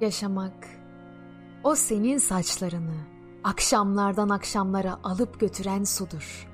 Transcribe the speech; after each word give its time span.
Yaşamak, 0.00 0.68
o 1.64 1.74
senin 1.74 2.18
saçlarını 2.18 2.94
akşamlardan 3.44 4.28
akşamlara 4.28 4.98
alıp 5.04 5.40
götüren 5.40 5.84
sudur. 5.84 6.48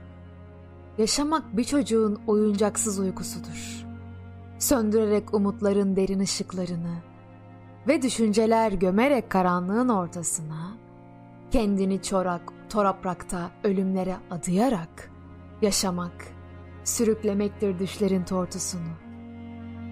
Yaşamak 0.98 1.56
bir 1.56 1.64
çocuğun 1.64 2.20
oyuncaksız 2.27 2.98
uykusudur. 2.98 3.86
Söndürerek 4.58 5.34
umutların 5.34 5.97
derin 5.97 6.20
ışıklarını 6.20 6.94
ve 7.89 8.03
düşünceler 8.03 8.72
gömerek 8.72 9.31
karanlığın 9.31 9.88
ortasına, 9.88 10.77
kendini 11.50 12.03
çorak, 12.03 12.53
toraprakta 12.70 13.50
ölümlere 13.64 14.16
adayarak 14.31 15.11
yaşamak, 15.62 16.27
sürüklemektir 16.84 17.78
düşlerin 17.78 18.25
tortusunu. 18.25 18.92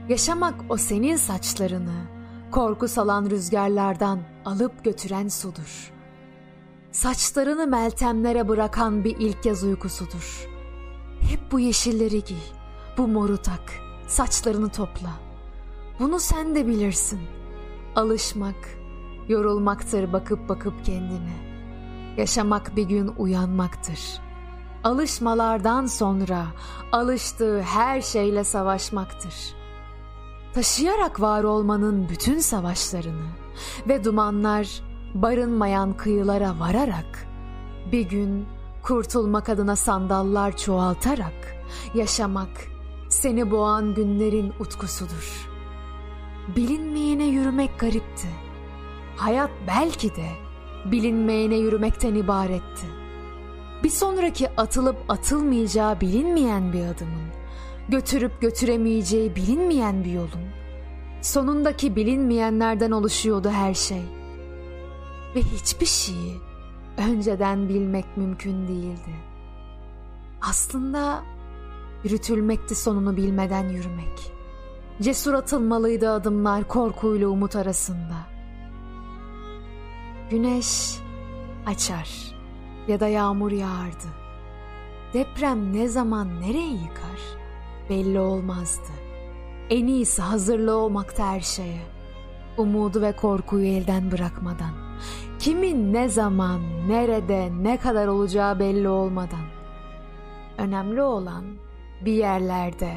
Yaşamak 0.08 0.54
o 0.68 0.76
senin 0.76 1.16
saçlarını, 1.16 2.19
korku 2.50 2.88
salan 2.88 3.30
rüzgarlardan 3.30 4.20
alıp 4.44 4.84
götüren 4.84 5.28
sudur. 5.28 5.92
Saçlarını 6.92 7.66
meltemlere 7.66 8.48
bırakan 8.48 9.04
bir 9.04 9.16
ilk 9.18 9.46
yaz 9.46 9.64
uykusudur. 9.64 10.48
Hep 11.20 11.52
bu 11.52 11.60
yeşilleri 11.60 12.24
giy, 12.24 12.44
bu 12.98 13.08
moru 13.08 13.36
tak, 13.36 13.72
saçlarını 14.06 14.68
topla. 14.68 15.10
Bunu 15.98 16.20
sen 16.20 16.54
de 16.54 16.66
bilirsin. 16.66 17.20
Alışmak, 17.96 18.78
yorulmaktır 19.28 20.12
bakıp 20.12 20.48
bakıp 20.48 20.84
kendine. 20.84 21.50
Yaşamak 22.16 22.76
bir 22.76 22.84
gün 22.84 23.12
uyanmaktır. 23.18 24.20
Alışmalardan 24.84 25.86
sonra 25.86 26.46
alıştığı 26.92 27.62
her 27.62 28.00
şeyle 28.00 28.44
savaşmaktır.'' 28.44 29.59
Taşıyarak 30.54 31.20
var 31.20 31.44
olmanın 31.44 32.08
bütün 32.08 32.38
savaşlarını 32.38 33.26
ve 33.88 34.04
dumanlar 34.04 34.82
barınmayan 35.14 35.96
kıyılara 35.96 36.58
vararak 36.58 37.26
bir 37.92 38.08
gün 38.08 38.46
kurtulmak 38.82 39.48
adına 39.48 39.76
sandallar 39.76 40.56
çoğaltarak 40.56 41.56
yaşamak 41.94 42.48
seni 43.08 43.50
boğan 43.50 43.94
günlerin 43.94 44.52
utkusudur. 44.60 45.50
Bilinmeyene 46.56 47.24
yürümek 47.24 47.78
garipti. 47.78 48.28
Hayat 49.16 49.50
belki 49.66 50.16
de 50.16 50.28
bilinmeyene 50.84 51.56
yürümekten 51.56 52.14
ibaretti. 52.14 52.86
Bir 53.84 53.90
sonraki 53.90 54.48
atılıp 54.56 54.96
atılmayacağı 55.08 56.00
bilinmeyen 56.00 56.72
bir 56.72 56.80
adımın 56.80 57.39
götürüp 57.90 58.40
götüremeyeceği 58.40 59.36
bilinmeyen 59.36 60.04
bir 60.04 60.12
yolun. 60.12 60.50
Sonundaki 61.22 61.96
bilinmeyenlerden 61.96 62.90
oluşuyordu 62.90 63.50
her 63.50 63.74
şey. 63.74 64.02
Ve 65.34 65.40
hiçbir 65.40 65.86
şeyi 65.86 66.34
önceden 66.98 67.68
bilmek 67.68 68.16
mümkün 68.16 68.68
değildi. 68.68 69.14
Aslında 70.42 71.22
yürütülmekti 72.04 72.74
sonunu 72.74 73.16
bilmeden 73.16 73.68
yürümek. 73.68 74.32
Cesur 75.02 75.34
atılmalıydı 75.34 76.10
adımlar 76.10 76.68
korkuyla 76.68 77.28
umut 77.28 77.56
arasında. 77.56 78.16
Güneş 80.30 80.98
açar 81.66 82.34
ya 82.88 83.00
da 83.00 83.08
yağmur 83.08 83.52
yağardı. 83.52 84.06
Deprem 85.14 85.72
ne 85.72 85.88
zaman 85.88 86.40
nereyi 86.40 86.72
yıkar? 86.72 87.40
Belli 87.90 88.20
olmazdı. 88.20 88.92
En 89.70 89.86
iyisi 89.86 90.22
hazırlı 90.22 90.76
olmakta 90.76 91.26
her 91.26 91.40
şeye. 91.40 91.80
Umudu 92.56 93.02
ve 93.02 93.12
korkuyu 93.16 93.66
elden 93.66 94.10
bırakmadan. 94.10 94.72
Kimin 95.38 95.92
ne 95.92 96.08
zaman, 96.08 96.60
nerede, 96.88 97.50
ne 97.62 97.76
kadar 97.76 98.06
olacağı 98.06 98.58
belli 98.58 98.88
olmadan. 98.88 99.44
Önemli 100.58 101.02
olan 101.02 101.44
bir 102.04 102.12
yerlerde 102.12 102.92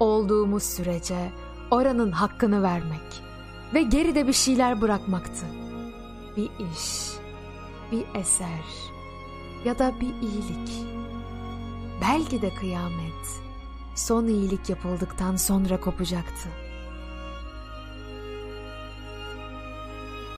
olduğumuz 0.00 0.62
sürece 0.62 1.32
oranın 1.70 2.12
hakkını 2.12 2.62
vermek 2.62 3.22
ve 3.74 3.82
geride 3.82 4.26
bir 4.26 4.32
şeyler 4.32 4.80
bırakmaktı. 4.80 5.46
Bir 6.36 6.50
iş, 6.72 7.12
bir 7.92 8.20
eser 8.20 8.66
ya 9.64 9.78
da 9.78 9.92
bir 10.00 10.28
iyilik. 10.28 10.86
Belki 12.00 12.42
de 12.42 12.54
kıyamet 12.54 13.47
son 13.98 14.26
iyilik 14.26 14.68
yapıldıktan 14.70 15.36
sonra 15.36 15.80
kopacaktı. 15.80 16.67